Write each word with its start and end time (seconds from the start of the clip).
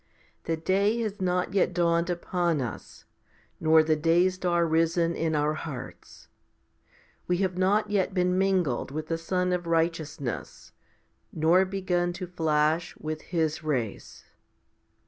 The 0.45 0.57
day 0.57 0.99
has 1.01 1.21
not 1.21 1.53
yet 1.53 1.75
dawned 1.75 2.09
upon 2.09 2.59
us, 2.59 3.05
nor 3.59 3.83
the 3.83 3.95
day 3.95 4.29
star 4.29 4.65
risen 4.65 5.13
in 5.13 5.35
our 5.35 5.53
hearts. 5.53 6.27
5 7.19 7.21
We 7.27 7.37
have 7.45 7.55
not 7.55 7.91
yet 7.91 8.11
been 8.11 8.35
mingled 8.35 8.89
with 8.89 9.09
the 9.09 9.19
sun 9.19 9.53
of 9.53 9.67
righteousness? 9.67 10.71
nor 11.31 11.65
begun 11.65 12.13
to 12.13 12.25
flash 12.25 12.95
with 12.97 13.21
His 13.29 13.61
rays. 13.63 14.25